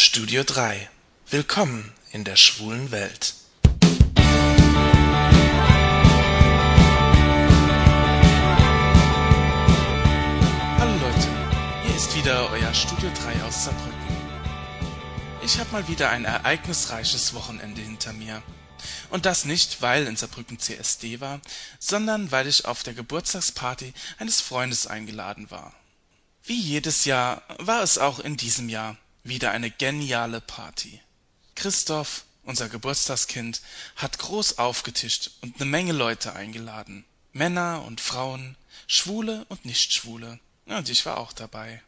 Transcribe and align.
Studio 0.00 0.44
3 0.44 0.88
Willkommen 1.28 1.92
in 2.12 2.22
der 2.22 2.36
schwulen 2.36 2.92
Welt. 2.92 3.34
Hallo 10.78 10.92
Leute, 11.00 11.28
hier 11.84 11.96
ist 11.96 12.14
wieder 12.14 12.48
euer 12.52 12.72
Studio 12.72 13.10
3 13.10 13.42
aus 13.42 13.64
Saarbrücken. 13.64 13.98
Ich 15.42 15.58
habe 15.58 15.72
mal 15.72 15.88
wieder 15.88 16.10
ein 16.10 16.24
ereignisreiches 16.24 17.34
Wochenende 17.34 17.80
hinter 17.80 18.12
mir. 18.12 18.40
Und 19.10 19.26
das 19.26 19.46
nicht, 19.46 19.82
weil 19.82 20.06
in 20.06 20.14
Saarbrücken 20.14 20.60
CSD 20.60 21.18
war, 21.18 21.40
sondern 21.80 22.30
weil 22.30 22.46
ich 22.46 22.66
auf 22.66 22.84
der 22.84 22.94
Geburtstagsparty 22.94 23.92
eines 24.18 24.40
Freundes 24.40 24.86
eingeladen 24.86 25.50
war. 25.50 25.74
Wie 26.44 26.60
jedes 26.60 27.04
Jahr 27.04 27.42
war 27.58 27.82
es 27.82 27.98
auch 27.98 28.20
in 28.20 28.36
diesem 28.36 28.68
Jahr 28.68 28.96
wieder 29.28 29.50
eine 29.50 29.70
geniale 29.70 30.40
Party. 30.40 31.00
Christoph, 31.54 32.24
unser 32.44 32.68
Geburtstagskind, 32.68 33.60
hat 33.96 34.18
groß 34.18 34.58
aufgetischt 34.58 35.30
und 35.42 35.56
eine 35.56 35.70
Menge 35.70 35.92
Leute 35.92 36.34
eingeladen. 36.34 37.04
Männer 37.32 37.84
und 37.84 38.00
Frauen, 38.00 38.56
Schwule 38.86 39.44
und 39.48 39.64
Nichtschwule. 39.64 40.38
Und 40.66 40.88
ich 40.88 41.04
war 41.06 41.18
auch 41.18 41.32
dabei. 41.32 41.82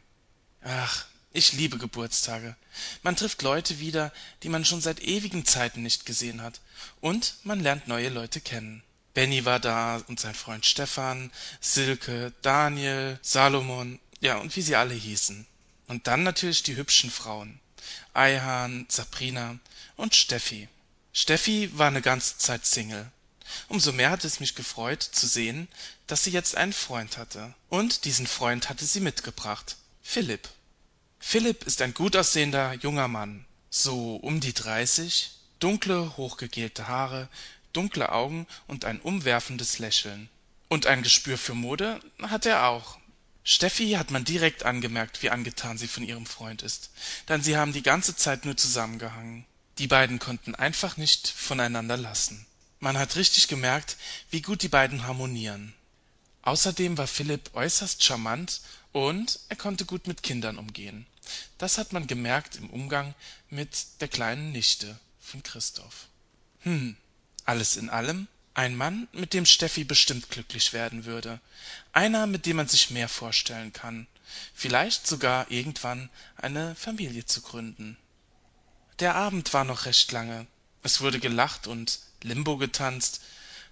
Ach, 0.63 1.05
ich 1.33 1.53
liebe 1.53 1.77
Geburtstage. 1.77 2.55
Man 3.03 3.15
trifft 3.15 3.41
Leute 3.41 3.79
wieder, 3.79 4.11
die 4.43 4.49
man 4.49 4.65
schon 4.65 4.81
seit 4.81 4.99
ewigen 4.99 5.45
Zeiten 5.45 5.81
nicht 5.81 6.05
gesehen 6.05 6.41
hat. 6.41 6.61
Und 6.99 7.35
man 7.43 7.59
lernt 7.59 7.87
neue 7.87 8.09
Leute 8.09 8.41
kennen. 8.41 8.83
Benny 9.13 9.45
war 9.45 9.59
da 9.59 10.01
und 10.07 10.19
sein 10.19 10.35
Freund 10.35 10.65
Stefan, 10.65 11.31
Silke, 11.59 12.33
Daniel, 12.41 13.19
Salomon, 13.21 13.99
ja, 14.19 14.37
und 14.37 14.55
wie 14.55 14.61
sie 14.61 14.75
alle 14.75 14.93
hießen. 14.93 15.47
Und 15.91 16.07
dann 16.07 16.23
natürlich 16.23 16.63
die 16.63 16.77
hübschen 16.77 17.11
Frauen. 17.11 17.59
Eihan, 18.13 18.85
Sabrina 18.87 19.59
und 19.97 20.15
Steffi. 20.15 20.69
Steffi 21.11 21.69
war 21.77 21.87
eine 21.87 22.01
ganze 22.01 22.37
Zeit 22.37 22.65
Single. 22.65 23.11
Umso 23.67 23.91
mehr 23.91 24.09
hat 24.09 24.23
es 24.23 24.39
mich 24.39 24.55
gefreut 24.55 25.03
zu 25.03 25.27
sehen, 25.27 25.67
dass 26.07 26.23
sie 26.23 26.31
jetzt 26.31 26.55
einen 26.55 26.71
Freund 26.71 27.17
hatte. 27.17 27.53
Und 27.67 28.05
diesen 28.05 28.25
Freund 28.25 28.69
hatte 28.69 28.85
sie 28.85 29.01
mitgebracht. 29.01 29.75
Philipp. 30.01 30.47
Philipp 31.19 31.65
ist 31.65 31.81
ein 31.81 31.93
gut 31.93 32.15
aussehender 32.15 32.71
junger 32.75 33.09
Mann. 33.09 33.43
So 33.69 34.15
um 34.15 34.39
die 34.39 34.53
dreißig, 34.53 35.31
dunkle, 35.59 36.15
hochgegelte 36.15 36.87
Haare, 36.87 37.27
dunkle 37.73 38.13
Augen 38.13 38.47
und 38.65 38.85
ein 38.85 39.01
umwerfendes 39.01 39.77
Lächeln. 39.77 40.29
Und 40.69 40.87
ein 40.87 41.03
Gespür 41.03 41.37
für 41.37 41.53
Mode 41.53 41.99
hat 42.21 42.45
er 42.45 42.67
auch. 42.67 42.97
Steffi 43.43 43.91
hat 43.91 44.11
man 44.11 44.23
direkt 44.23 44.63
angemerkt, 44.63 45.23
wie 45.23 45.29
angetan 45.29 45.77
sie 45.77 45.87
von 45.87 46.03
ihrem 46.03 46.25
Freund 46.25 46.61
ist, 46.61 46.91
denn 47.27 47.41
sie 47.41 47.57
haben 47.57 47.73
die 47.73 47.81
ganze 47.81 48.15
Zeit 48.15 48.45
nur 48.45 48.55
zusammengehangen. 48.55 49.45
Die 49.79 49.87
beiden 49.87 50.19
konnten 50.19 50.53
einfach 50.53 50.97
nicht 50.97 51.27
voneinander 51.27 51.97
lassen. 51.97 52.45
Man 52.79 52.97
hat 52.97 53.15
richtig 53.15 53.47
gemerkt, 53.47 53.97
wie 54.29 54.41
gut 54.41 54.61
die 54.61 54.69
beiden 54.69 55.07
harmonieren. 55.07 55.73
Außerdem 56.43 56.97
war 56.97 57.07
Philipp 57.07 57.51
äußerst 57.53 58.03
charmant 58.03 58.61
und 58.91 59.39
er 59.49 59.55
konnte 59.55 59.85
gut 59.85 60.07
mit 60.07 60.23
Kindern 60.23 60.57
umgehen. 60.57 61.05
Das 61.57 61.77
hat 61.77 61.93
man 61.93 62.07
gemerkt 62.07 62.55
im 62.55 62.69
Umgang 62.69 63.13
mit 63.49 64.01
der 64.01 64.07
kleinen 64.07 64.51
Nichte 64.51 64.99
von 65.19 65.43
Christoph. 65.43 66.07
Hm, 66.61 66.95
alles 67.45 67.77
in 67.77 67.89
allem 67.89 68.27
ein 68.53 68.75
Mann, 68.75 69.07
mit 69.13 69.33
dem 69.33 69.45
Steffi 69.45 69.83
bestimmt 69.83 70.29
glücklich 70.29 70.73
werden 70.73 71.05
würde. 71.05 71.39
Einer, 71.93 72.27
mit 72.27 72.45
dem 72.45 72.57
man 72.57 72.67
sich 72.67 72.89
mehr 72.89 73.07
vorstellen 73.07 73.71
kann. 73.71 74.07
Vielleicht 74.53 75.07
sogar 75.07 75.49
irgendwann 75.49 76.09
eine 76.37 76.75
Familie 76.75 77.25
zu 77.25 77.41
gründen. 77.41 77.97
Der 78.99 79.15
Abend 79.15 79.53
war 79.53 79.63
noch 79.63 79.85
recht 79.85 80.11
lange. 80.11 80.47
Es 80.83 81.01
wurde 81.01 81.19
gelacht 81.19 81.67
und 81.67 81.99
Limbo 82.23 82.57
getanzt, 82.57 83.21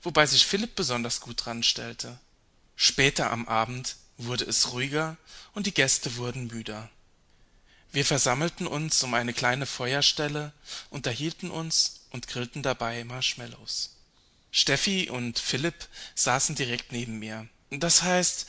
wobei 0.02 0.26
sich 0.26 0.46
Philipp 0.46 0.76
besonders 0.76 1.22
gut 1.22 1.46
dran 1.46 1.64
stellte. 1.64 2.20
Später 2.76 3.32
am 3.32 3.48
Abend 3.48 3.98
wurde 4.18 4.46
es 4.46 4.72
ruhiger 4.72 5.18
und 5.54 5.66
die 5.66 5.74
Gäste 5.74 6.16
wurden 6.16 6.48
müder. 6.48 6.90
Wir 7.92 8.06
versammelten 8.06 8.68
uns 8.68 9.02
um 9.04 9.14
eine 9.14 9.34
kleine 9.34 9.66
Feuerstelle, 9.66 10.54
unterhielten 10.90 11.50
uns 11.50 12.02
und 12.12 12.28
grillten 12.28 12.62
dabei 12.62 13.04
Marshmallows. 13.04 13.99
Steffi 14.52 15.10
und 15.10 15.40
Philipp 15.40 15.88
saßen 16.16 16.56
direkt 16.56 16.92
neben 16.92 17.20
mir. 17.20 17.48
Das 17.70 18.04
heißt, 18.04 18.48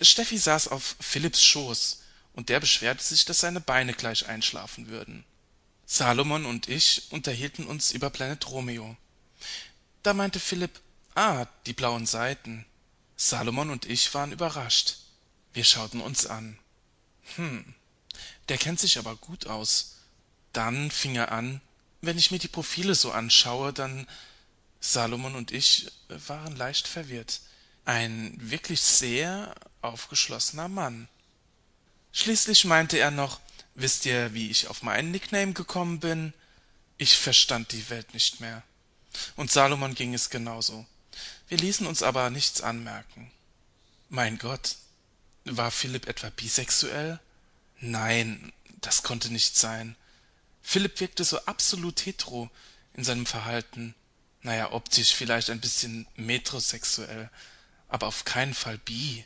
Steffi 0.00 0.38
saß 0.38 0.68
auf 0.68 0.96
Philipps 1.00 1.42
Schoß, 1.42 2.02
und 2.36 2.50
der 2.50 2.60
beschwerte 2.60 3.02
sich, 3.02 3.24
dass 3.24 3.40
seine 3.40 3.60
Beine 3.60 3.94
gleich 3.94 4.28
einschlafen 4.28 4.88
würden. 4.88 5.24
Salomon 5.86 6.44
und 6.44 6.68
ich 6.68 7.10
unterhielten 7.10 7.66
uns 7.66 7.92
über 7.92 8.10
Planet 8.10 8.50
Romeo. 8.50 8.96
Da 10.02 10.12
meinte 10.12 10.38
Philipp, 10.38 10.80
ah, 11.14 11.46
die 11.64 11.72
blauen 11.72 12.06
Seiten. 12.06 12.66
Salomon 13.16 13.70
und 13.70 13.86
ich 13.86 14.12
waren 14.12 14.32
überrascht. 14.32 14.98
Wir 15.54 15.64
schauten 15.64 16.02
uns 16.02 16.26
an. 16.26 16.58
Hm, 17.36 17.74
der 18.50 18.58
kennt 18.58 18.80
sich 18.80 18.98
aber 18.98 19.16
gut 19.16 19.46
aus. 19.46 19.96
Dann 20.52 20.90
fing 20.90 21.16
er 21.16 21.32
an, 21.32 21.62
wenn 22.02 22.18
ich 22.18 22.30
mir 22.30 22.38
die 22.38 22.48
Profile 22.48 22.94
so 22.94 23.12
anschaue, 23.12 23.72
dann 23.72 24.06
Salomon 24.92 25.34
und 25.34 25.52
ich 25.52 25.90
waren 26.08 26.56
leicht 26.56 26.86
verwirrt. 26.88 27.40
Ein 27.84 28.34
wirklich 28.38 28.80
sehr 28.80 29.54
aufgeschlossener 29.82 30.68
Mann. 30.68 31.08
Schließlich 32.12 32.64
meinte 32.64 32.98
er 32.98 33.10
noch, 33.10 33.40
wisst 33.74 34.06
ihr, 34.06 34.32
wie 34.34 34.50
ich 34.50 34.68
auf 34.68 34.82
meinen 34.82 35.10
Nickname 35.10 35.52
gekommen 35.52 36.00
bin? 36.00 36.32
Ich 36.98 37.16
verstand 37.16 37.72
die 37.72 37.90
Welt 37.90 38.14
nicht 38.14 38.40
mehr. 38.40 38.62
Und 39.36 39.50
Salomon 39.50 39.94
ging 39.94 40.14
es 40.14 40.30
genauso. 40.30 40.86
Wir 41.48 41.58
ließen 41.58 41.86
uns 41.86 42.02
aber 42.02 42.30
nichts 42.30 42.60
anmerken. 42.60 43.30
Mein 44.08 44.38
Gott, 44.38 44.76
war 45.44 45.70
Philipp 45.70 46.06
etwa 46.08 46.30
bisexuell? 46.30 47.20
Nein, 47.80 48.52
das 48.80 49.02
konnte 49.02 49.32
nicht 49.32 49.56
sein. 49.56 49.96
Philipp 50.62 51.00
wirkte 51.00 51.24
so 51.24 51.38
absolut 51.44 52.04
hetero 52.04 52.50
in 52.94 53.04
seinem 53.04 53.26
Verhalten 53.26 53.94
naja, 54.46 54.70
optisch 54.70 55.12
vielleicht 55.12 55.50
ein 55.50 55.60
bisschen 55.60 56.06
metrosexuell, 56.14 57.28
aber 57.88 58.06
auf 58.06 58.24
keinen 58.24 58.54
Fall 58.54 58.78
bi 58.78 59.24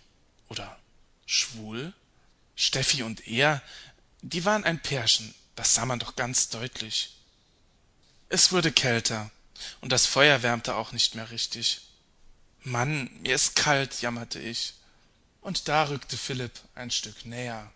oder 0.49 0.79
schwul. 1.27 1.93
Steffi 2.57 3.03
und 3.03 3.29
er, 3.29 3.63
die 4.23 4.47
waren 4.47 4.65
ein 4.65 4.81
Pärchen, 4.81 5.35
das 5.57 5.75
sah 5.75 5.85
man 5.85 5.99
doch 5.99 6.17
ganz 6.17 6.49
deutlich. 6.49 7.17
Es 8.31 8.51
wurde 8.51 8.73
kälter, 8.73 9.31
und 9.83 9.93
das 9.93 10.07
Feuer 10.07 10.43
wärmte 10.43 10.75
auch 10.75 10.93
nicht 10.93 11.15
mehr 11.15 11.31
richtig. 11.31 11.83
Mann, 12.63 13.11
mir 13.21 13.35
ist 13.35 13.57
kalt, 13.57 14.01
jammerte 14.01 14.41
ich. 14.41 14.73
Und 15.43 15.69
da 15.69 15.85
rückte 15.85 16.17
Philipp 16.17 16.53
ein 16.75 16.91
Stück 16.91 17.27
näher. 17.27 17.71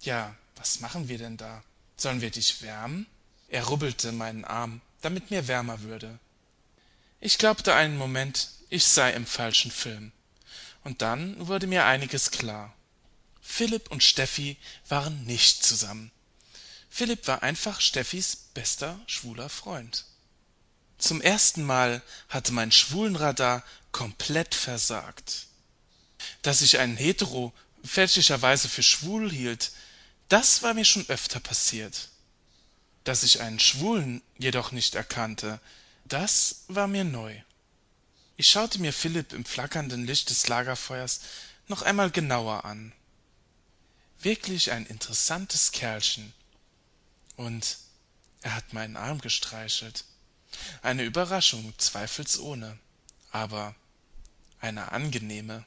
Ja, 0.00 0.34
was 0.56 0.80
machen 0.80 1.08
wir 1.08 1.18
denn 1.18 1.36
da? 1.36 1.62
Sollen 1.98 2.22
wir 2.22 2.30
dich 2.30 2.62
wärmen? 2.62 3.06
Er 3.48 3.64
rubbelte 3.64 4.12
meinen 4.12 4.46
Arm, 4.46 4.80
damit 5.02 5.30
mir 5.30 5.46
wärmer 5.46 5.82
würde. 5.82 6.18
Ich 7.20 7.38
glaubte 7.38 7.74
einen 7.74 7.96
Moment, 7.96 8.48
ich 8.68 8.84
sei 8.84 9.12
im 9.12 9.26
falschen 9.26 9.70
Film. 9.70 10.12
Und 10.84 11.02
dann 11.02 11.48
wurde 11.48 11.66
mir 11.66 11.84
einiges 11.84 12.30
klar. 12.30 12.74
Philipp 13.40 13.90
und 13.90 14.02
Steffi 14.02 14.56
waren 14.88 15.24
nicht 15.24 15.64
zusammen. 15.64 16.10
Philipp 16.90 17.26
war 17.26 17.42
einfach 17.42 17.80
Steffis 17.80 18.36
bester 18.54 19.00
schwuler 19.06 19.48
Freund. 19.48 20.04
Zum 20.98 21.20
ersten 21.20 21.62
Mal 21.62 22.02
hatte 22.28 22.52
mein 22.52 22.72
Schwulenradar 22.72 23.62
komplett 23.92 24.54
versagt. 24.54 25.46
Dass 26.42 26.62
ich 26.62 26.78
einen 26.78 26.96
Hetero 26.96 27.52
fälschlicherweise 27.84 28.68
für 28.68 28.82
schwul 28.82 29.30
hielt, 29.30 29.72
das 30.28 30.62
war 30.62 30.74
mir 30.74 30.84
schon 30.84 31.08
öfter 31.08 31.40
passiert. 31.40 32.08
Dass 33.04 33.22
ich 33.22 33.40
einen 33.40 33.60
Schwulen 33.60 34.22
jedoch 34.38 34.72
nicht 34.72 34.94
erkannte, 34.94 35.60
das 36.08 36.64
war 36.68 36.86
mir 36.86 37.04
neu. 37.04 37.40
Ich 38.36 38.48
schaute 38.48 38.80
mir 38.80 38.92
Philipp 38.92 39.32
im 39.32 39.44
flackernden 39.44 40.06
Licht 40.06 40.30
des 40.30 40.46
Lagerfeuers 40.48 41.20
noch 41.68 41.82
einmal 41.82 42.10
genauer 42.10 42.64
an. 42.64 42.92
Wirklich 44.20 44.72
ein 44.72 44.86
interessantes 44.86 45.72
Kerlchen. 45.72 46.32
Und 47.36 47.78
er 48.42 48.54
hat 48.54 48.72
meinen 48.72 48.96
Arm 48.96 49.20
gestreichelt. 49.20 50.04
Eine 50.82 51.04
Überraschung, 51.04 51.74
zweifelsohne, 51.78 52.78
aber 53.30 53.74
eine 54.60 54.92
angenehme. 54.92 55.64